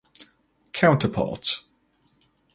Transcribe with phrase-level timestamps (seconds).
[0.73, 1.65] Counterparts.